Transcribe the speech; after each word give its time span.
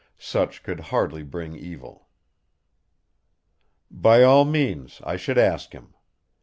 Such 0.17 0.63
could 0.63 0.79
hardly 0.89 1.21
bring 1.21 1.55
evil. 1.55 2.07
"By 3.91 4.23
all 4.23 4.45
means 4.45 4.99
I 5.03 5.15
should 5.15 5.37
ask 5.37 5.73
him. 5.73 5.93